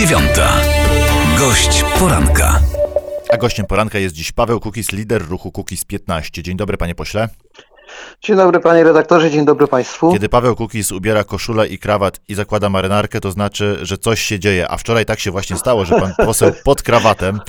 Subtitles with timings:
[0.00, 0.56] dziewiąta.
[1.38, 2.60] Gość poranka.
[3.32, 6.42] A gościem poranka jest dziś Paweł Kukis, lider ruchu Kukis 15.
[6.42, 7.28] Dzień dobry, panie pośle.
[8.22, 10.12] Dzień dobry panie redaktorze, dzień dobry państwu.
[10.12, 14.38] Kiedy Paweł Kukis ubiera koszulę i krawat i zakłada marynarkę, to znaczy, że coś się
[14.38, 14.68] dzieje.
[14.68, 17.40] A wczoraj tak się właśnie stało, że pan poseł pod krawatem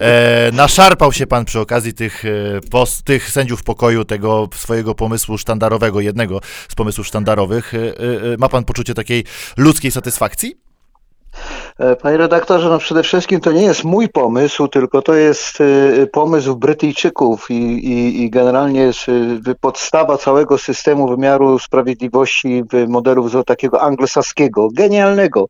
[0.00, 2.28] e, naszarpał się pan przy okazji tych, e,
[2.70, 7.74] pos, tych sędziów pokoju, tego swojego pomysłu sztandarowego, jednego z pomysłów sztandarowych.
[7.74, 9.24] E, e, ma pan poczucie takiej
[9.56, 10.67] ludzkiej satysfakcji?
[11.78, 16.06] E, panie redaktorze, no przede wszystkim to nie jest mój pomysł, tylko to jest e,
[16.06, 19.06] pomysł Brytyjczyków i, i, i generalnie jest
[19.48, 25.46] e, podstawa całego systemu wymiaru sprawiedliwości w modelu takiego anglosaskiego, genialnego,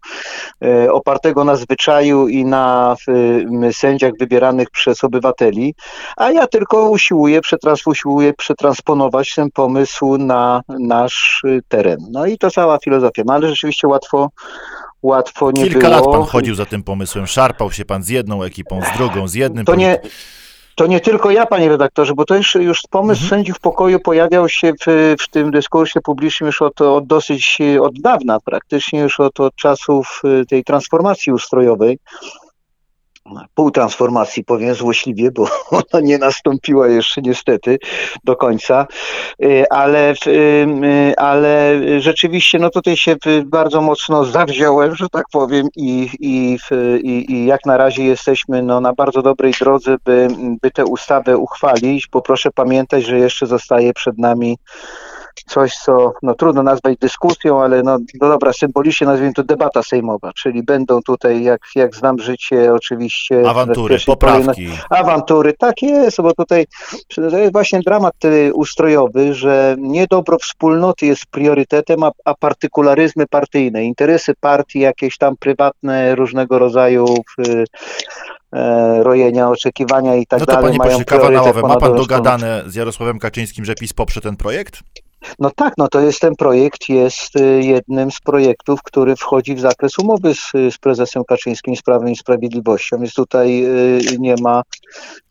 [0.91, 2.97] opartego na zwyczaju i na
[3.73, 5.75] sędziach wybieranych przez obywateli,
[6.17, 11.99] a ja tylko usiłuję, przetrans, usiłuję przetransponować ten pomysł na nasz teren.
[12.11, 14.31] No i to cała filozofia, no ale rzeczywiście łatwo
[15.03, 15.91] łatwo nie Kilka było.
[15.91, 19.35] lat pan chodził za tym pomysłem, szarpał się pan z jedną ekipą, z drugą, z
[19.35, 19.65] jednym.
[19.65, 20.01] To nie,
[20.75, 23.31] to nie tylko ja, panie redaktorze, bo to już, już pomysł mhm.
[23.31, 28.41] sędziów pokoju pojawiał się w, w tym dyskursie publicznym już od, od dosyć od dawna,
[28.41, 31.99] praktycznie już od, od czasów y, tej transformacji ustrojowej
[33.59, 35.49] półtransformacji, powiem złośliwie, bo
[35.93, 37.79] ona nie nastąpiła jeszcze niestety
[38.25, 38.87] do końca,
[39.43, 46.11] y, ale, y, ale rzeczywiście no tutaj się bardzo mocno zawziąłem, że tak powiem i,
[46.21, 46.59] i,
[47.03, 50.29] i, i jak na razie jesteśmy no, na bardzo dobrej drodze, by,
[50.63, 54.59] by tę ustawę uchwalić, bo proszę pamiętać, że jeszcze zostaje przed nami
[55.47, 60.33] coś, co no, trudno nazwać dyskusją, ale no, no dobra, symbolicznie nazwijmy to debata sejmowa,
[60.33, 63.51] czyli będą tutaj, jak, jak znam życie, oczywiście...
[63.51, 64.69] Awantury, poprawki.
[64.91, 66.67] Awantury, tak jest, bo tutaj
[67.15, 68.15] to jest właśnie dramat
[68.53, 75.37] ustrojowy, że nie dobro wspólnoty jest priorytetem, a, a partykularyzmy partyjne, interesy partii, jakieś tam
[75.37, 77.07] prywatne, różnego rodzaju...
[77.49, 77.65] Y,
[78.53, 80.79] e, rojenia, oczekiwania i tak no to, dalej.
[80.79, 84.83] Panie pośle, kawa na Ma pan dogadane z Jarosławem Kaczyńskim, że PiS poprze ten projekt?
[85.39, 89.61] No tak, no to jest ten projekt, jest y, jednym z projektów, który wchodzi w
[89.61, 94.63] zakres umowy z, z prezesem Kaczyńskim z Prawem i Sprawiedliwością, więc tutaj y, nie ma,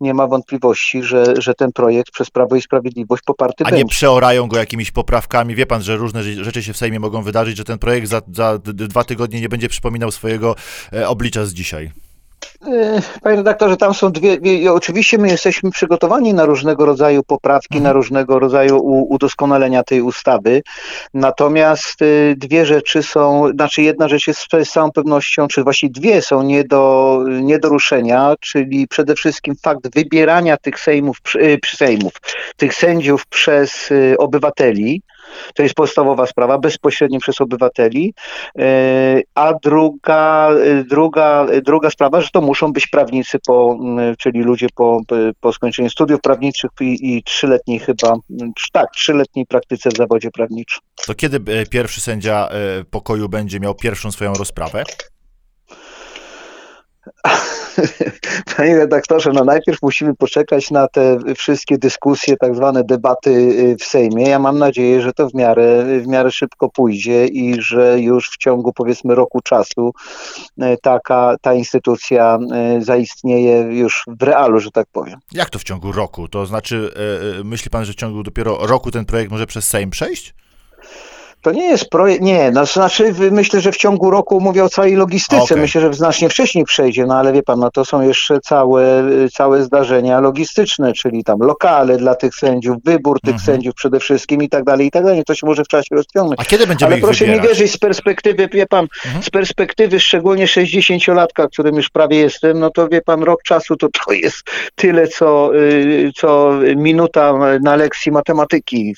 [0.02, 3.84] nie ma wątpliwości, że, że ten projekt przez Prawo i Sprawiedliwość poparty A będzie.
[3.84, 5.56] nie przeorają go jakimiś poprawkami?
[5.56, 8.60] Wie pan, że różne rzeczy się w Sejmie mogą wydarzyć, że ten projekt za, za
[8.64, 10.56] dwa tygodnie nie będzie przypominał swojego
[10.94, 11.92] e, oblicza z dzisiaj.
[12.68, 14.38] E, panie redaktorze, tam są dwie.
[14.74, 18.78] Oczywiście my jesteśmy przygotowani na różnego rodzaju poprawki, na różnego rodzaju
[19.10, 20.62] udoskonalenia tej ustawy.
[21.14, 26.22] Natomiast e, dwie rzeczy są, znaczy jedna rzecz jest z całą pewnością, czy właściwie dwie
[26.22, 32.14] są nie do, nie do ruszenia, czyli przede wszystkim fakt wybierania tych sejmów, e, sejmów
[32.58, 35.02] tych sędziów przez obywateli.
[35.56, 38.14] To jest podstawowa sprawa, bezpośrednio przez obywateli.
[38.60, 43.80] E, a druga, e, druga, druga sprawa, że to muszą być prawnicy, po,
[44.20, 45.02] czyli ludzie po,
[45.40, 48.14] po skończeniu studiów prawniczych i, i trzyletniej chyba,
[48.72, 50.80] tak, trzyletniej praktyce w zawodzie prawniczym.
[51.06, 52.50] To kiedy e, pierwszy sędzia
[52.92, 54.84] pokoju będzie miał pierwszą swoją rozprawę?
[58.58, 63.84] Panie redaktorze, no najpierw musimy poczekać na te wszystkie dyskusje, tak zwane debaty y, w
[63.84, 64.30] Sejmie.
[64.30, 68.38] Ja mam nadzieję, że to w miarę, w miarę szybko pójdzie i że już w
[68.38, 69.92] ciągu powiedzmy roku czasu
[70.62, 72.40] y, taka ta instytucja
[72.78, 75.20] y, zaistnieje już w realu, że tak powiem.
[75.32, 76.28] Jak to w ciągu roku?
[76.28, 76.94] To znaczy,
[77.44, 80.34] myśli pan, że w ciągu dopiero roku ten projekt może przez Sejm przejść?
[81.48, 84.96] To nie jest projekt, nie, no, znaczy myślę, że w ciągu roku mówię o całej
[84.96, 85.58] logistyce, okay.
[85.58, 89.04] myślę, że znacznie wcześniej przejdzie, no ale wie pan, no to są jeszcze całe,
[89.34, 93.46] całe zdarzenia logistyczne, czyli tam lokale dla tych sędziów, wybór tych mhm.
[93.46, 96.40] sędziów przede wszystkim i tak dalej, i tak dalej, to się może w czasie rozciągnąć.
[96.40, 97.42] A kiedy będziemy Ale proszę wybierać?
[97.42, 99.24] mi wierzyć z perspektywy, wie pan, mhm.
[99.24, 103.88] z perspektywy szczególnie 60-latka, którym już prawie jestem, no to wie pan, rok czasu to
[104.06, 104.44] to jest
[104.76, 107.34] tyle, co, y, co minuta
[107.64, 108.96] na lekcji matematyki.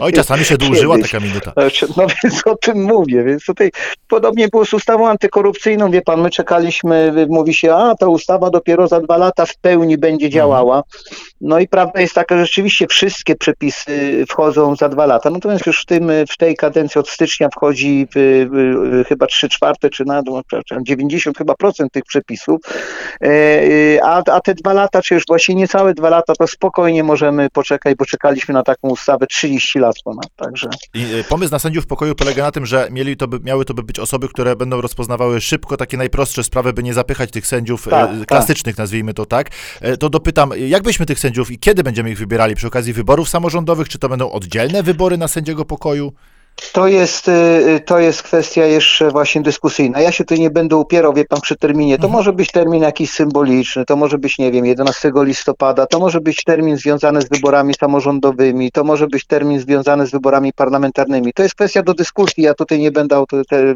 [0.00, 1.52] Oj, czasami się dłużyła taka minuta.
[1.96, 3.24] No więc o tym mówię.
[3.24, 3.70] Więc tutaj
[4.08, 5.90] podobnie było z ustawą antykorupcyjną.
[5.90, 9.98] Wie pan, my czekaliśmy, mówi się, a ta ustawa dopiero za dwa lata w pełni
[9.98, 10.82] będzie działała.
[11.40, 15.30] No i prawda jest taka, że rzeczywiście wszystkie przepisy wchodzą za dwa lata.
[15.30, 18.08] Natomiast już w, tym, w tej kadencji od stycznia wchodzi
[19.08, 20.22] chyba 3 czwarte, czy na
[20.82, 22.60] 90 chyba procent tych przepisów.
[23.22, 27.50] E, a, a te dwa lata, czy już właśnie niecałe dwa lata, to spokojnie możemy
[27.50, 30.26] poczekać, bo czekaliśmy na taką ustawę 30 lat ponad.
[30.36, 30.68] Także.
[30.94, 33.74] I e, pomysł na sędziów pokoju polega na tym, że mieli to by, miały to
[33.74, 37.88] by być osoby, które będą rozpoznawały szybko takie najprostsze sprawy, by nie zapychać tych sędziów
[37.88, 38.78] e, tak, klasycznych, tak.
[38.78, 39.50] nazwijmy to tak.
[40.00, 42.54] To dopytam, jak byśmy tych sędziów i kiedy będziemy ich wybierali?
[42.54, 46.12] Przy okazji wyborów samorządowych, czy to będą oddzielne wybory na sędziego pokoju?
[46.72, 50.00] To jest, y, to jest kwestia jeszcze właśnie dyskusyjna.
[50.00, 51.98] Ja się tu nie będę upierał, wie pan, przy terminie.
[51.98, 52.12] To mhm.
[52.12, 56.44] może być termin jakiś symboliczny, to może być, nie wiem, 11 listopada, to może być
[56.44, 61.32] termin związany z wyborami samorządowymi, to może być termin związany z wyborami parlamentarnymi.
[61.32, 62.44] To jest kwestia do dyskusji.
[62.44, 63.24] Ja tutaj nie będę,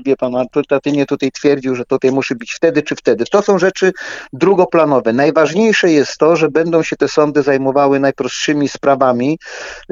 [0.07, 3.25] wie pan, autorytatywnie tutaj twierdził, że tutaj musi być wtedy czy wtedy.
[3.31, 3.93] To są rzeczy
[4.33, 5.13] drugoplanowe.
[5.13, 9.39] Najważniejsze jest to, że będą się te sądy zajmowały najprostszymi sprawami,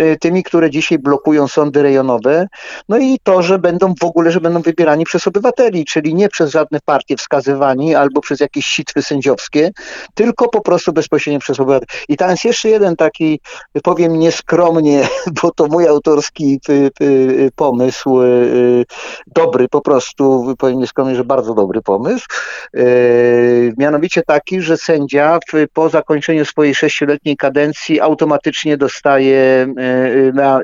[0.00, 2.46] y, tymi, które dzisiaj blokują sądy rejonowe.
[2.88, 6.50] No i to, że będą w ogóle, że będą wybierani przez obywateli, czyli nie przez
[6.50, 9.70] żadne partie wskazywani albo przez jakieś sitwy sędziowskie,
[10.14, 11.88] tylko po prostu bezpośrednio przez obywateli.
[12.08, 13.40] I tam jest jeszcze jeden taki,
[13.82, 15.08] powiem nieskromnie,
[15.42, 16.60] bo to mój autorski
[17.56, 18.84] pomysł, y,
[19.26, 22.26] dobry po prostu, powiem nieskromnie, że bardzo dobry pomysł,
[22.76, 25.38] y, mianowicie taki, że sędzia
[25.72, 29.66] po zakończeniu swojej sześcioletniej kadencji automatycznie dostaje,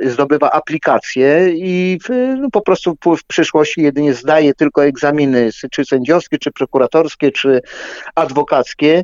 [0.02, 6.38] y, zdobywa aplikację i no, po prostu w przyszłości jedynie zdaje tylko egzaminy, czy sędziowskie,
[6.38, 7.60] czy prokuratorskie, czy
[8.14, 9.02] adwokackie,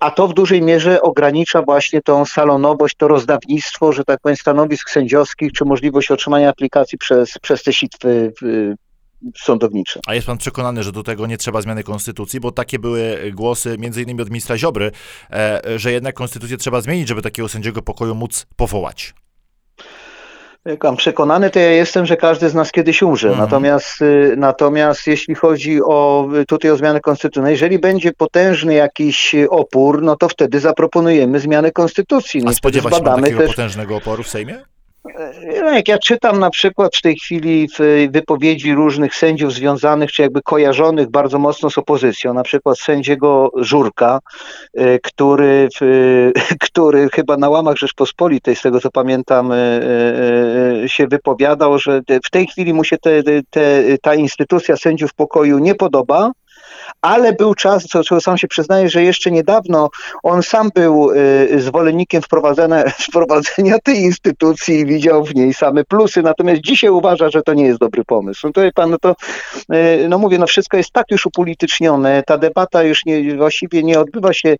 [0.00, 4.90] a to w dużej mierze ogranicza właśnie tą salonowość, to rozdawnictwo, że tak powiem, stanowisk
[4.90, 8.32] sędziowskich, czy możliwość otrzymania aplikacji przez, przez te sitwy
[9.36, 10.00] sądownicze.
[10.06, 13.76] A jest pan przekonany, że do tego nie trzeba zmiany konstytucji, bo takie były głosy
[13.78, 14.90] między innymi od ministra Ziobry,
[15.30, 19.14] e, że jednak konstytucję trzeba zmienić, żeby takiego sędziego pokoju móc powołać.
[20.96, 23.28] Przekonany to ja jestem, że każdy z nas kiedyś umrze.
[23.28, 23.46] Mhm.
[23.46, 30.02] Natomiast, y, natomiast jeśli chodzi o tutaj o zmianę konstytucyjną, jeżeli będzie potężny jakiś opór,
[30.02, 32.42] no to wtedy zaproponujemy zmianę konstytucji.
[32.42, 32.60] No A się
[33.22, 33.50] takiego też...
[33.50, 34.69] potężnego oporu w Sejmie?
[35.74, 37.68] Jak ja czytam na przykład w tej chwili
[38.10, 44.20] wypowiedzi różnych sędziów związanych, czy jakby kojarzonych bardzo mocno z opozycją, na przykład sędziego Żurka,
[44.80, 45.68] y, który,
[46.66, 49.56] który chyba na łamach Rzeczpospolitej, z tego co pamiętam, y,
[50.84, 55.58] y, się wypowiadał, że w tej chwili mu się te, te, ta instytucja sędziów pokoju
[55.58, 56.30] nie podoba,
[57.02, 59.90] ale był czas, co, co sam się przyznaje, że jeszcze niedawno
[60.22, 66.22] on sam był y, zwolennikiem wprowadzenia, wprowadzenia tej instytucji i widział w niej same plusy,
[66.22, 68.46] natomiast dzisiaj uważa, że to nie jest dobry pomysł.
[68.46, 69.14] No to pan, no to,
[69.74, 74.00] y, no mówię, no wszystko jest tak już upolitycznione, ta debata już nie, właściwie nie
[74.00, 74.56] odbywa się,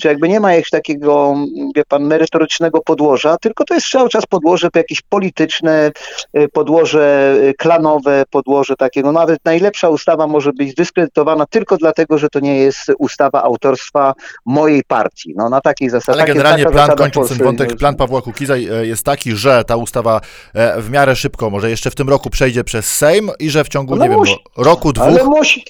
[0.00, 1.34] czy jakby nie ma jakiegoś takiego,
[1.76, 5.90] wie pan, merytorycznego podłoża, tylko to jest cały czas podłoże jakieś polityczne,
[6.38, 12.28] y, podłoże y, klanowe, podłoże takiego, nawet najlepsza ustawa może być dyskredytowana tylko dlatego, że
[12.28, 14.14] to nie jest ustawa autorstwa
[14.46, 15.34] mojej partii.
[15.36, 16.18] No na takiej zasadzie.
[16.18, 20.20] Ale generalnie plan, kończąc ten wątek, plan Pawła Kukiza e, jest taki, że ta ustawa
[20.54, 23.68] e, w miarę szybko, może jeszcze w tym roku przejdzie przez Sejm i że w
[23.68, 25.06] ciągu, no nie musi, wiem, roku, dwóch...
[25.06, 25.64] Ale musi,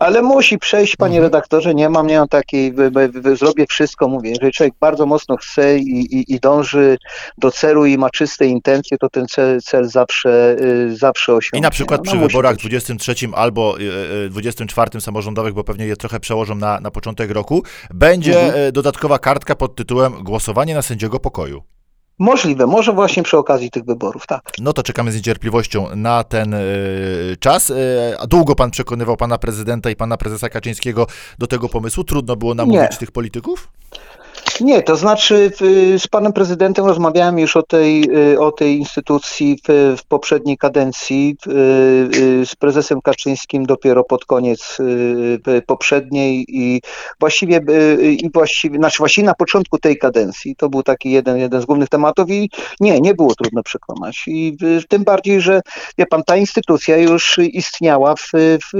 [0.00, 1.24] ale musi przejść, panie mhm.
[1.24, 2.74] redaktorze, nie mam, nie mam takiej,
[3.34, 6.98] zrobię wszystko, mówię, jeżeli człowiek bardzo mocno chce i, i, i dąży
[7.38, 11.58] do celu i ma czyste intencje, to ten cel, cel zawsze, y, zawsze osiągnie.
[11.58, 12.60] I na przykład no, przy wyborach być.
[12.60, 13.74] 23 albo
[14.30, 17.62] 24 y, y, samorządowych, bo pewnie je trochę przełożą na, na początek roku,
[17.94, 18.72] będzie mhm.
[18.72, 21.62] dodatkowa kartka pod tytułem głosowanie na sędziego pokoju.
[22.18, 24.52] Możliwe, może właśnie przy okazji tych wyborów, tak.
[24.60, 27.70] No to czekamy z niecierpliwością na ten y, czas.
[27.70, 27.76] Y,
[28.18, 31.06] a długo pan przekonywał pana prezydenta i pana prezesa Kaczyńskiego
[31.38, 32.04] do tego pomysłu?
[32.04, 32.88] Trudno było namówić Nie.
[32.98, 33.68] tych polityków?
[34.60, 35.52] Nie, to znaczy
[35.98, 41.36] z panem prezydentem rozmawiałem już o tej, y, o tej instytucji w, w poprzedniej kadencji,
[41.46, 44.78] y, y, z prezesem Kaczyńskim dopiero pod koniec
[45.66, 46.80] poprzedniej i
[47.20, 47.60] właściwie,
[48.02, 50.56] i właściwie, znaczy właściwie na początku tej kadencji.
[50.56, 54.24] To był taki jeden, jeden z głównych tematów i nie, nie było trudno przekonać.
[54.26, 54.56] I
[54.88, 55.60] tym bardziej, że
[55.98, 58.78] wie pan, ta instytucja już istniała w, w,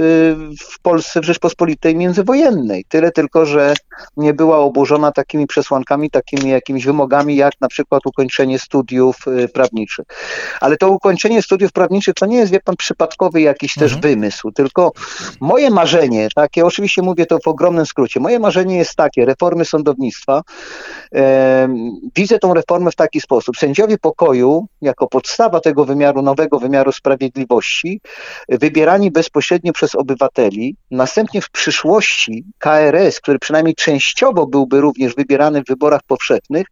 [0.59, 2.85] w Polsce w Rzeczpospolitej międzywojennej.
[2.89, 3.73] Tyle tylko, że
[4.17, 5.68] nie była oburzona takimi przesłankami,
[6.11, 10.05] takimi jakimiś wymogami, jak na przykład ukończenie studiów y, prawniczych.
[10.61, 13.89] Ale to ukończenie studiów prawniczych to nie jest, wie pan, przypadkowy jakiś mhm.
[13.89, 14.91] też wymysł, tylko
[15.39, 20.41] moje marzenie, takie, oczywiście mówię to w ogromnym skrócie, moje marzenie jest takie, reformy sądownictwa.
[22.15, 23.57] Widzę tą reformę w taki sposób.
[23.57, 28.01] Sędziowie pokoju, jako podstawa tego wymiaru, nowego wymiaru sprawiedliwości,
[28.49, 35.67] wybierani bezpośrednio przez obywateli, następnie w przyszłości KRS, który przynajmniej częściowo byłby również wybierany w
[35.67, 36.67] wyborach powszechnych,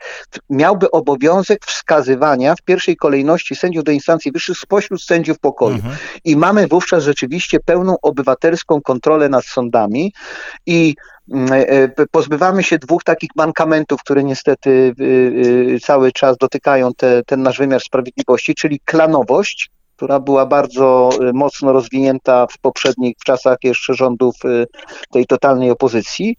[0.49, 5.75] miałby obowiązek wskazywania w pierwszej kolejności sędziów do instancji wyższych spośród sędziów pokoju.
[5.75, 5.95] Mhm.
[6.23, 10.13] I mamy wówczas rzeczywiście pełną obywatelską kontrolę nad sądami
[10.65, 10.95] i
[11.33, 15.03] mm, e, e, pozbywamy się dwóch takich mankamentów, które niestety y,
[15.75, 21.33] y, cały czas dotykają te, ten nasz wymiar sprawiedliwości, czyli klanowość która była bardzo y,
[21.33, 24.65] mocno rozwinięta w poprzednich, w czasach jeszcze rządów y,
[25.11, 26.35] tej totalnej opozycji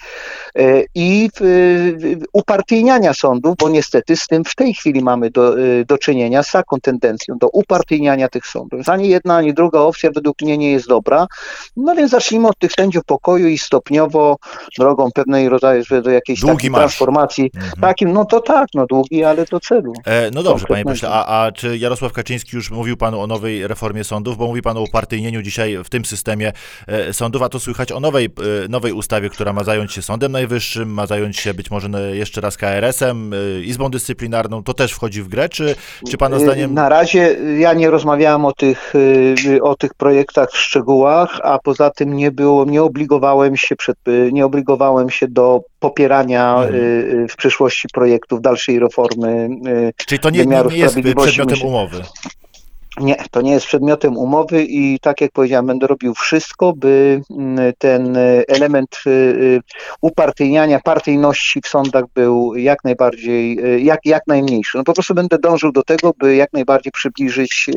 [0.58, 1.28] y, i
[2.32, 5.54] upartyjniania sądów, bo niestety z tym w tej chwili mamy do,
[5.86, 8.88] do czynienia, z taką tendencją do upartyjniania tych sądów.
[8.88, 11.26] Ani jedna, ani druga opcja według mnie nie jest dobra.
[11.76, 14.36] No więc zacznijmy od tych sędziów pokoju i stopniowo
[14.78, 17.50] drogą pewnej rodzaju do jakiejś takiej transformacji.
[17.54, 17.72] Mhm.
[17.80, 19.92] Takim, no to tak, no długi, ale do celu.
[20.04, 23.47] E, no dobrze, panie pośle, a, a czy Jarosław Kaczyński już mówił panu o nowej
[23.48, 26.52] reformie sądów, bo mówi pan o upartyjnieniu dzisiaj w tym systemie
[26.86, 28.28] e, sądów, a to słychać o nowej,
[28.64, 32.40] e, nowej ustawie, która ma zająć się Sądem Najwyższym, ma zająć się być może jeszcze
[32.40, 34.62] raz KRS-em, e, Izbą Dyscyplinarną.
[34.62, 35.76] To też wchodzi w grę, czy,
[36.10, 36.74] czy pana zdaniem...
[36.74, 38.92] Na razie ja nie rozmawiałem o tych,
[39.62, 43.96] o tych projektach w szczegółach, a poza tym nie było, nie obligowałem się przed,
[44.32, 47.28] nie obligowałem się do popierania mhm.
[47.28, 49.48] w przyszłości projektów dalszej reformy
[49.96, 52.02] Czyli to nie, nie jest przedmiotem umowy.
[53.00, 57.72] Nie, to nie jest przedmiotem umowy i tak jak powiedziałem, będę robił wszystko, by mm,
[57.78, 59.60] ten element y, y,
[60.00, 64.78] upartyjniania, partyjności w sądach był jak najbardziej, jak, jak najmniejszy.
[64.78, 67.70] No po prostu będę dążył do tego, by jak najbardziej przybliżyć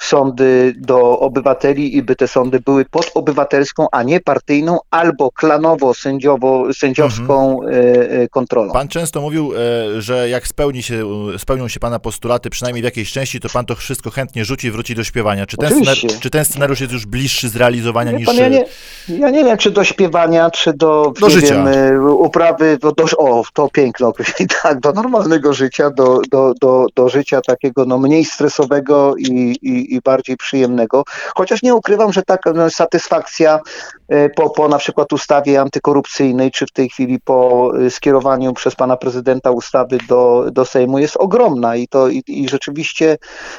[0.00, 5.94] sądy do obywateli i by te sądy były pod obywatelską, a nie partyjną albo klanowo,
[5.94, 8.28] sędziowo, sędziowską mhm.
[8.28, 8.72] kontrolą.
[8.72, 11.04] Pan często mówił, e, że jak spełni się,
[11.38, 14.70] spełnią się Pana postulaty, przynajmniej w jakiejś części, to Pan to wszystko chętnie rzuci i
[14.70, 15.46] wróci do śpiewania.
[15.46, 15.82] Czy ten,
[16.20, 18.26] czy ten scenariusz jest już bliższy zrealizowania niż...
[18.26, 18.64] Pan, ja, nie,
[19.08, 21.54] ja nie wiem, czy do śpiewania, czy do, do życia.
[21.54, 26.52] Wiem, y, uprawy, do, do, o, to piękne określenie, tak, do normalnego życia, do, do,
[26.60, 31.04] do, do życia takiego no, mniej stresowego i, i, i bardziej przyjemnego.
[31.36, 33.60] Chociaż nie ukrywam, że taka no, satysfakcja
[34.12, 38.96] y, po, po na przykład ustawie antykorupcyjnej, czy w tej chwili po skierowaniu przez pana
[38.96, 43.18] prezydenta ustawy do, do Sejmu jest ogromna i to i, i rzeczywiście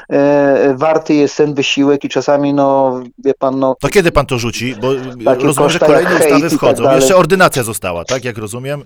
[0.09, 3.75] e, warty jest ten wysiłek i czasami, no, wie pan, no...
[3.79, 4.75] To kiedy pan to rzuci?
[4.75, 4.93] Bo
[5.25, 6.83] rozumiem, że kolejne ustawy tak wchodzą.
[6.83, 8.83] Tak Jeszcze ordynacja została, tak, jak rozumiem?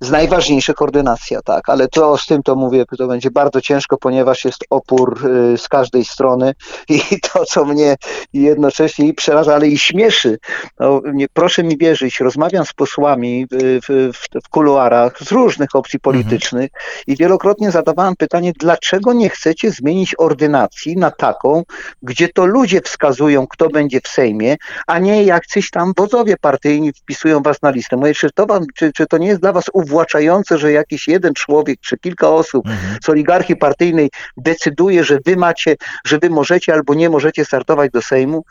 [0.00, 4.44] Z najważniejszych koordynacja, tak, ale to z tym to mówię, to będzie bardzo ciężko, ponieważ
[4.44, 6.54] jest opór y, z każdej strony
[6.88, 7.96] i to, co mnie
[8.32, 10.38] jednocześnie i przeraża, ale i śmieszy,
[10.80, 15.96] no, nie, proszę mi wierzyć, rozmawiam z posłami w, w, w kuluarach z różnych opcji
[15.96, 16.12] mhm.
[16.12, 17.04] politycznych mhm.
[17.06, 21.62] i wielokrotnie zadawałem pytanie, dlaczego nie chcecie zmienić ordynacji na taką,
[22.02, 26.92] gdzie to ludzie wskazują, kto będzie w Sejmie, a nie jak coś tam wodzowie partyjni
[26.92, 27.96] wpisują was na listę.
[27.96, 31.34] Mówię, czy to, wam, czy, czy to nie jest dla was uwłaczające, że jakiś jeden
[31.34, 32.98] człowiek czy kilka osób mhm.
[33.04, 38.02] z oligarchii partyjnej decyduje, że wy macie, że wy możecie albo nie możecie startować do
[38.02, 38.44] Sejmu.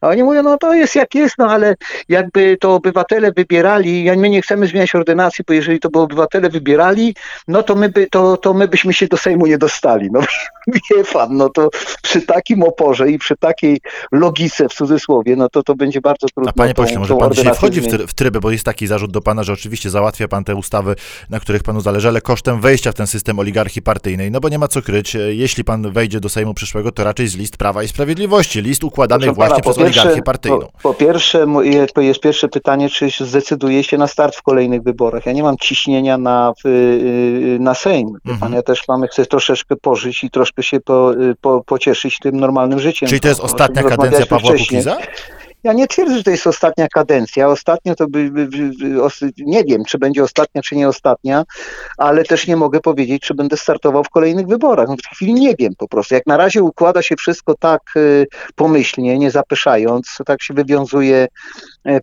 [0.00, 1.74] A oni mówią, no to jest jak jest, no ale
[2.08, 6.48] jakby to obywatele wybierali, ja my nie chcemy zmieniać ordynacji, bo jeżeli to by obywatele
[6.48, 7.14] wybierali,
[7.48, 10.08] no to my, by, to, to my byśmy się do Sejmu nie dostali.
[10.12, 10.20] No
[10.66, 11.68] wie pan, no to
[12.02, 13.80] przy takim oporze i przy takiej
[14.12, 16.50] logice w cudzysłowie, no to to będzie bardzo trudno.
[16.50, 19.42] A panie pośle, może pan dzisiaj wchodzi w tryby, bo jest taki zarzut do pana,
[19.42, 20.94] że oczywiście załatwia pan te ustawy,
[21.30, 24.30] na których panu zależy, ale kosztem wejścia w ten system oligarchii partyjnej.
[24.30, 27.28] No bo nie ma co kryć, e, jeśli pan wejdzie do Sejmu przyszłego, to raczej
[27.28, 30.58] z list Prawa i Sprawiedliwości, list układanych właśnie pana, przez pierwsze, oligarchię partyjną.
[30.60, 31.46] Po, po pierwsze,
[31.94, 35.26] to jest pierwsze pytanie, czy zdecyduje się na start w kolejnych wyborach.
[35.26, 38.08] Ja nie mam ciśnienia na, y, na Sejm.
[38.08, 38.38] Mhm.
[38.38, 42.40] Pan, ja też mamy, chcę troszeczkę pożyć i troszkę się po, y, po, pocieszyć tym
[42.40, 43.08] normalnym życiem.
[43.08, 44.96] Czyli to jest ostatnia kadencja Pawła Kukiza?
[45.66, 47.48] Ja nie twierdzę, że to jest ostatnia kadencja.
[47.48, 48.70] Ostatnio to by, by, by,
[49.38, 51.44] nie wiem, czy będzie ostatnia, czy nie ostatnia,
[51.98, 54.88] ale też nie mogę powiedzieć, czy będę startował w kolejnych wyborach.
[54.88, 56.14] No w tej chwili nie wiem po prostu.
[56.14, 61.28] Jak na razie układa się wszystko tak y, pomyślnie, nie zapeszając, tak się wywiązuje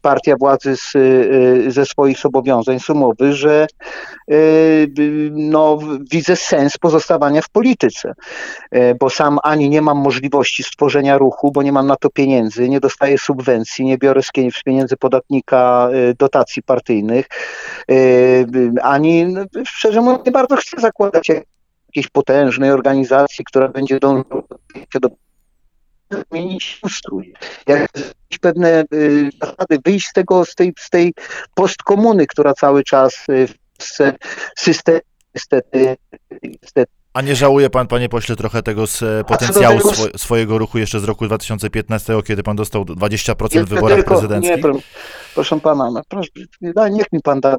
[0.02, 3.68] partia władzy z, y, ze swoich zobowiązań sumowych, że
[5.32, 5.80] no,
[6.12, 8.14] widzę sens pozostawania w polityce,
[9.00, 12.80] bo sam ani nie mam możliwości stworzenia ruchu, bo nie mam na to pieniędzy, nie
[12.80, 17.26] dostaję subwencji, nie biorę z pieniędzy podatnika dotacji partyjnych,
[18.82, 24.44] ani no, szczerze mówiąc nie bardzo chcę zakładać jakiejś potężnej organizacji, która będzie dążyła
[25.02, 25.10] do
[26.32, 27.34] zmienić ustrój.
[27.68, 27.92] Jak
[28.42, 31.14] pewne y, zasady, wyjść z tego, z tej, z tej
[31.54, 33.54] postkomuny, która cały czas w
[34.56, 35.00] systemie
[35.36, 35.96] niestety,
[36.44, 40.78] niestety a nie żałuje pan, panie pośle, trochę tego z e, potencjału swo swojego ruchu
[40.78, 44.64] jeszcze z roku 2015, kiedy pan dostał 20% w wyborach tylko, prezydenckich?
[44.64, 44.82] Nie,
[45.36, 46.30] proszę pana, no, proszę,
[46.92, 47.58] niech mi pan da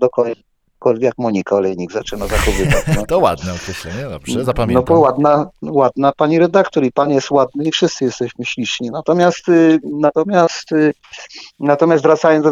[0.84, 2.84] dokończyć jak Monika Olejnik zaczyna zachowywać.
[2.96, 3.06] No.
[3.14, 4.84] To ładne określenie, dobrze, No zapamiętam.
[4.84, 8.90] bo ładna, ładna pani redaktor i pan jest ładny i wszyscy jesteśmy śliczni.
[8.90, 10.92] Natomiast y, natomiast y,
[11.60, 12.50] natomiast wracając do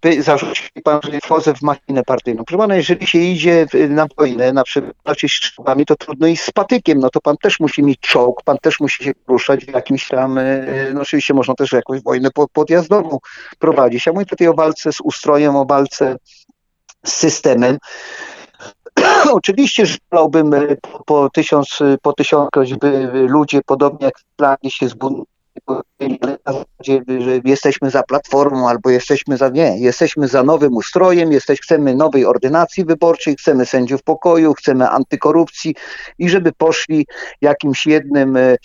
[0.00, 2.44] tego, zarzucił pan, że wchodzę w machinę partyjną.
[2.44, 6.42] Proszę pana, jeżeli się idzie w- na wojnę, na przykład z czołgami, to trudno iść
[6.42, 6.98] z patykiem.
[6.98, 10.38] No to pan też musi mieć czołg, pan też musi się ruszać w jakimś tam,
[10.38, 13.18] y, no oczywiście można też jakąś wojnę po- podjazdową
[13.58, 14.06] prowadzić.
[14.06, 16.16] Ja mówię tutaj o walce z ustrojem, o walce
[17.06, 17.78] systemem.
[19.32, 19.86] Oczywiście,
[20.54, 25.35] e, po, po tysiąc, po tysiąckroć, by ludzie podobnie jak w planie się zbuntowali,
[26.80, 32.26] że jesteśmy za platformą albo jesteśmy za, nie, jesteśmy za nowym ustrojem, jesteś, chcemy nowej
[32.26, 35.74] ordynacji wyborczej, chcemy sędziów pokoju, chcemy antykorupcji
[36.18, 37.06] i żeby poszli
[37.40, 38.56] jakimś jednym e, e,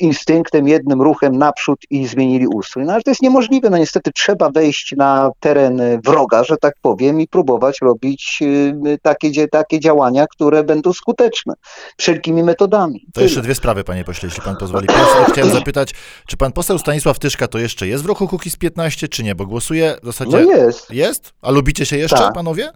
[0.00, 2.84] instynktem, jednym ruchem naprzód i zmienili ustrój.
[2.84, 7.20] No ale to jest niemożliwe, no niestety trzeba wejść na teren wroga, że tak powiem,
[7.20, 8.38] i próbować robić
[8.86, 11.54] e, takie, takie działania, które będą skuteczne
[11.96, 13.06] wszelkimi metodami.
[13.14, 14.86] To jeszcze dwie sprawy, panie pośle, jeśli pan pozwoli.
[14.86, 15.79] Pierwsze, chciałem zapytać,
[16.26, 19.34] czy pan poseł Stanisław Tyszka to jeszcze jest w ruchu Kukiz 15, czy nie?
[19.34, 20.30] Bo głosuje w zasadzie...
[20.30, 20.90] No jest.
[20.90, 21.32] Jest?
[21.42, 22.34] A lubicie się jeszcze, Tak.
[22.34, 22.70] panowie?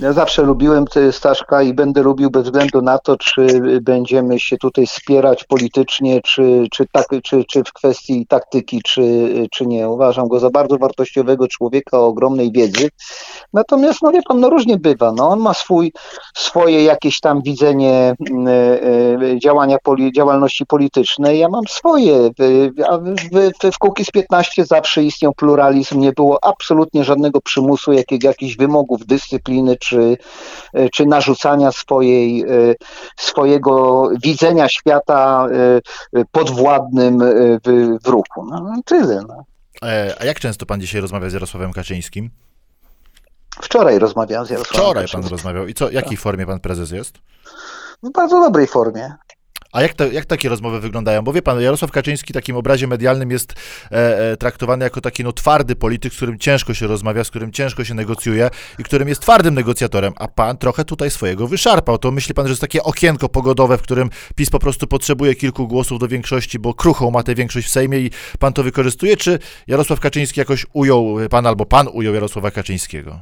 [0.00, 4.86] Ja zawsze lubiłem Staszka i będę lubił bez względu na to, czy będziemy się tutaj
[4.86, 9.02] spierać politycznie, czy, czy, tak, czy, czy w kwestii taktyki, czy,
[9.50, 9.88] czy nie.
[9.88, 12.88] Uważam go za bardzo wartościowego człowieka o ogromnej wiedzy.
[13.52, 15.12] Natomiast, no wie pan, no różnie bywa.
[15.12, 15.92] No, on ma swój,
[16.34, 19.76] swoje jakieś tam widzenie mm, e, e, działania,
[20.14, 21.38] działalności politycznej.
[21.38, 22.30] Ja mam swoje.
[22.88, 27.92] A w, w, w Kukiz 15 zawsze istniał pluralizm, nie było absolutnie żadnego przymusu,
[28.22, 32.46] jakichś wymogów dyscypliny, czy, e, czy narzucania swojej, e,
[33.16, 35.46] swojego widzenia świata
[36.16, 37.18] e, podwładnym
[37.64, 38.46] w, w ruchu.
[38.50, 39.22] No, no tyle.
[39.28, 39.44] No.
[40.20, 42.30] A jak często pan dzisiaj rozmawia z Jarosławem Kaczyńskim?
[43.62, 45.36] Wczoraj rozmawiałem z Jarosławem Wczoraj pan Kaczyńskim.
[45.36, 45.66] rozmawiał.
[45.66, 47.18] I co, w jakiej formie pan prezes jest?
[48.02, 49.12] W bardzo dobrej formie.
[49.72, 51.22] A jak, to, jak takie rozmowy wyglądają?
[51.22, 53.52] Bo wie pan, Jarosław Kaczyński w takim obrazie medialnym jest
[53.92, 57.52] e, e, traktowany jako taki no, twardy polityk, z którym ciężko się rozmawia, z którym
[57.52, 61.98] ciężko się negocjuje i którym jest twardym negocjatorem, a pan trochę tutaj swojego wyszarpał.
[61.98, 65.68] To myśli pan, że jest takie okienko pogodowe, w którym PiS po prostu potrzebuje kilku
[65.68, 69.38] głosów do większości, bo kruchą ma tę większość w Sejmie i pan to wykorzystuje, czy
[69.66, 73.20] Jarosław Kaczyński jakoś ujął pan albo pan ujął Jarosława Kaczyńskiego?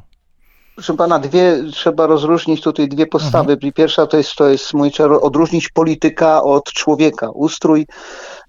[0.78, 3.56] Proszę pana, dwie, trzeba rozróżnić tutaj dwie postawy.
[3.74, 7.30] Pierwsza to jest, to jest mój odróżnić polityka od człowieka.
[7.30, 7.86] Ustrój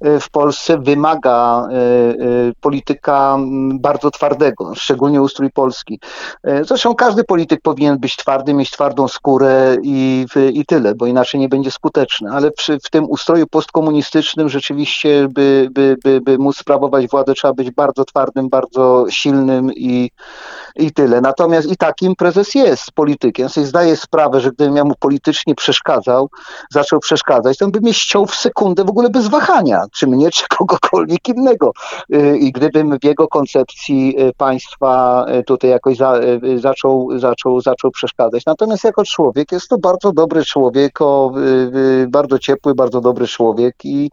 [0.01, 2.15] e, w Polsce wymaga e, e,
[2.61, 3.37] polityka
[3.73, 5.99] bardzo twardego, szczególnie ustrój polski.
[6.61, 11.49] Zresztą każdy polityk powinien być twardy, mieć twardą skórę i, i tyle, bo inaczej nie
[11.49, 12.31] będzie skuteczny.
[12.31, 17.53] Ale przy, w tym ustroju postkomunistycznym rzeczywiście, by, by, by, by móc sprawować władzę, trzeba
[17.53, 20.11] być bardzo twardym, bardzo silnym i,
[20.75, 21.21] i tyle.
[21.21, 23.49] Natomiast i takim prezes jest politykiem.
[23.49, 26.29] Sobie zdaję sprawę, że gdybym ja mu politycznie przeszkadzał,
[26.71, 30.31] zaczął przeszkadzać, to on by mnie ściął w sekundę w ogóle bez wahania, czy mnie,
[30.31, 31.71] czy kogokolwiek innego.
[32.13, 36.13] Y, I gdybym w jego koncepcji y, państwa y, tutaj jakoś za,
[36.55, 38.45] zaczął, zaczął, zaczął przeszkadzać.
[38.45, 41.33] Natomiast jako człowiek jest to bardzo dobry człowiek, o,
[42.07, 44.11] bardzo ciepły, bardzo dobry człowiek i,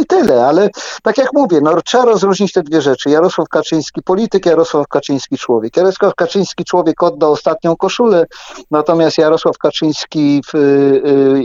[0.00, 0.46] i tyle.
[0.46, 0.68] Ale
[1.02, 3.10] tak jak mówię, no, trzeba rozróżnić te dwie rzeczy.
[3.10, 5.76] Jarosław Kaczyński polityk, Jarosław Kaczyński człowiek.
[5.78, 8.26] Jarosław Kaczyński człowiek oddał ostatnią koszulę,
[8.70, 10.58] natomiast Jarosław Kaczyński w, y,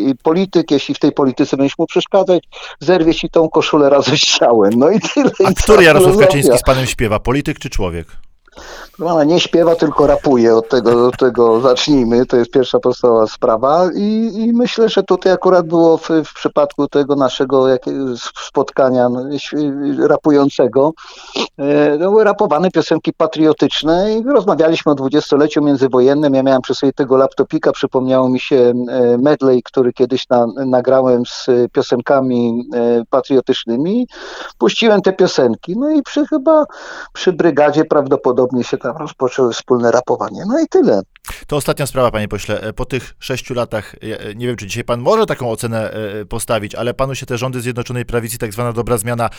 [0.10, 2.44] y, polityk, jeśli w tej polityce będziesz mu przeszkadzać,
[2.80, 4.72] zerwie ci tą koszulę razem z ciałem.
[4.76, 5.32] No i tyle.
[5.46, 6.18] A który Jarosław.
[6.18, 7.20] Kaczyński z panem śpiewa?
[7.20, 8.08] Polityk czy człowiek?
[9.06, 10.56] Ona nie śpiewa, tylko rapuje.
[10.56, 12.26] Od tego, od tego zacznijmy.
[12.26, 13.90] To jest pierwsza podstawowa sprawa.
[13.96, 17.66] I, i myślę, że tutaj akurat było w, w przypadku tego naszego
[18.48, 19.24] spotkania no,
[20.08, 20.94] rapującego,
[21.58, 26.34] e, no, były rapowane piosenki patriotyczne i rozmawialiśmy o dwudziestoleciu międzywojennym.
[26.34, 31.26] Ja miałem przy sobie tego laptopika, przypomniało mi się e, medley, który kiedyś na, nagrałem
[31.26, 34.08] z piosenkami e, patriotycznymi.
[34.58, 36.66] Puściłem te piosenki, no i przy chyba
[37.14, 40.44] przy brygadzie prawdopodobnie się tam rozpoczęły wspólne rapowanie.
[40.48, 41.02] No i tyle.
[41.48, 42.62] To ostatnia sprawa, panie pośle.
[42.62, 46.26] E, Po tych sześciu latach, e, nie wiem, czy dzisiaj pan może taką ocenę e,
[46.26, 49.30] postawić, ale panu się te rządy Zjednoczonej Prawicy, tak zwana dobra zmiana,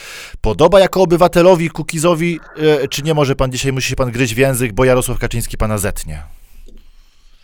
[0.41, 2.41] podoba jako obywatelowi, Kukizowi,
[2.83, 5.57] e, czy nie może pan dzisiaj, musi się pan gryźć w język, bo Jarosław Kaczyński
[5.57, 6.23] pana zetnie?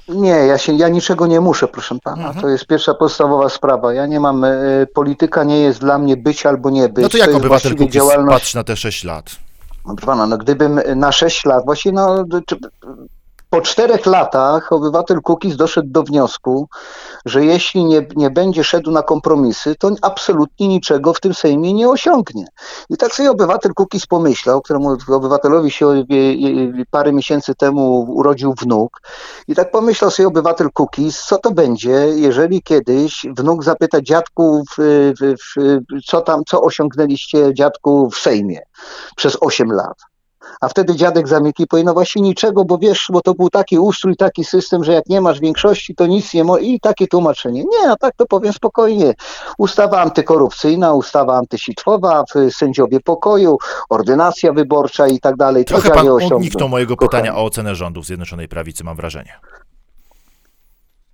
[0.09, 2.27] Nie, ja się, ja niczego nie muszę, proszę pana.
[2.27, 2.41] Mhm.
[2.43, 3.95] To jest pierwsza podstawowa sprawa.
[3.95, 4.51] Ja nie mam, e,
[4.95, 7.03] polityka nie jest dla mnie być albo nie być.
[7.03, 8.39] No to jak jest obywatel Kukiz działalność.
[8.39, 9.31] patrzy na te sześć lat?
[10.07, 12.25] Pana, no gdybym na 6 lat, właśnie no,
[13.51, 16.69] po czterech latach obywatel Kukiz doszedł do wniosku,
[17.25, 21.89] że jeśli nie, nie będzie szedł na kompromisy, to absolutnie niczego w tym Sejmie nie
[21.89, 22.45] osiągnie.
[22.91, 26.05] I tak sobie obywatel Kukiz pomyślał, któremu obywatelowi się
[26.91, 29.01] parę miesięcy temu urodził wnuk,
[29.49, 34.69] i tak pomyślał sobie obywatel Kukiz, co to będzie, jeżeli kiedyś wnuk zapyta dziadków,
[36.07, 38.61] co tam, co osiągnęliście dziadku w Sejmie
[39.17, 40.10] przez 8 lat.
[40.61, 44.17] A wtedy dziadek zamyki powie, no właśnie niczego, bo wiesz, bo to był taki ustrój,
[44.17, 46.63] taki system, że jak nie masz większości, to nic nie może.
[46.63, 47.65] I takie tłumaczenie.
[47.65, 49.15] Nie, a tak to powiem spokojnie.
[49.59, 55.65] Ustawa antykorupcyjna, ustawa antysitwowa, sędziowie pokoju, ordynacja wyborcza i tak dalej.
[55.65, 59.33] Trochę pan uniknął mojego pytania o ocenę rządów Zjednoczonej Prawicy, mam wrażenie.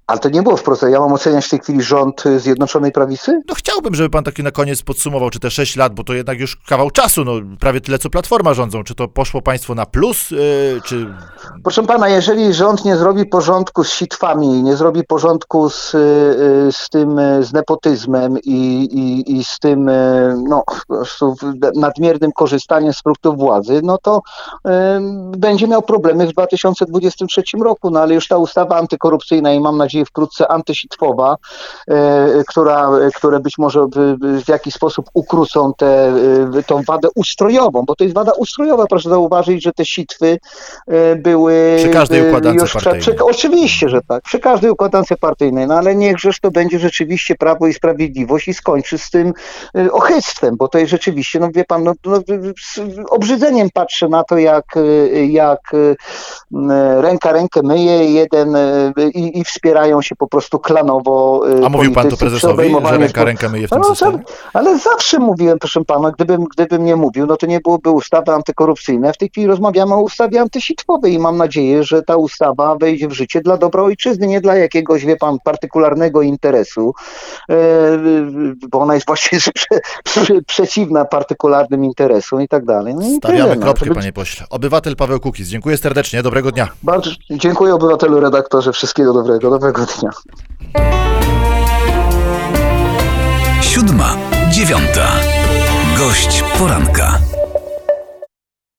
[0.07, 0.83] Ale to nie było wprost.
[0.83, 3.41] Ja mam oceniać w tej chwili rząd y, Zjednoczonej Prawicy?
[3.49, 6.41] No chciałbym, żeby pan taki na koniec podsumował, czy te 6 lat, bo to jednak
[6.41, 8.85] już kawał czasu, no prawie tyle, co Platforma rządzą.
[8.85, 10.39] Czy to poszło państwo na plus, yy,
[10.85, 11.15] czy...
[11.63, 16.89] Proszę pana, jeżeli rząd nie zrobi porządku z sitwami, nie zrobi porządku z, yy, z
[16.91, 20.65] tym, y, z nepotyzmem i, i, i z tym, yy, no,
[21.75, 24.21] nadmiernym korzystaniem z produktów władzy, no to
[25.37, 27.91] będzie miał problemy w 2023 roku.
[27.91, 31.37] No ale już ta ustawa antykorupcyjna i mam nadzieję, bardziej wkrótce antysitwowa,
[31.89, 33.87] e, która, które być może
[34.45, 36.13] w jakiś sposób ukrócą tę
[36.59, 38.87] e, tą wadę ustrojową, bo to jest wada ustrojowa.
[38.87, 40.39] Proszę zauważyć, że te sitwy
[40.87, 41.77] e, były...
[41.79, 43.01] Przy każdej układance partyjnej.
[43.01, 44.23] Przy, oczywiście, że tak.
[44.23, 48.99] Przy każdej układance partyjnej, no ale niechżeż to będzie rzeczywiście Prawo i Sprawiedliwość i skończy
[48.99, 49.33] z tym
[49.93, 52.21] ochyctwem, bo to jest rzeczywiście, no wie pan, no, no,
[52.75, 52.81] z
[53.11, 54.75] obrzydzeniem patrzę na to, jak,
[55.29, 55.61] jak
[57.01, 58.57] ręka rękę myje jeden
[59.15, 61.43] i, i wspiera się po prostu klanowo.
[61.61, 64.19] Y, A mówił pan to prezesowi, że ręka ręka myje w tym no, systemie?
[64.53, 69.13] Ale zawsze mówiłem, proszę pana, gdybym, gdybym nie mówił, no to nie byłoby ustawy antykorupcyjne.
[69.13, 73.13] W tej chwili rozmawiamy o ustawie antysitwowej i mam nadzieję, że ta ustawa wejdzie w
[73.13, 76.95] życie dla dobra ojczyzny, nie dla jakiegoś, wie pan, partykularnego interesu,
[77.51, 77.55] y,
[78.71, 79.39] bo ona jest właśnie
[80.47, 82.95] przeciwna partykularnym interesom i tak dalej.
[82.95, 83.63] No Stawiamy tyle, no.
[83.63, 84.47] kropkę, no, panie pośle.
[84.51, 86.69] Obywatel Paweł Kukiz, dziękuję serdecznie, dobrego dnia.
[86.83, 89.51] Bardzo dziękuję obywatelu redaktorze, wszystkiego dobrego.
[89.51, 90.11] dobrego Miłego dnia.
[93.63, 94.17] Siódma,
[94.51, 95.13] dziewiąta.
[95.99, 97.19] Gość poranka.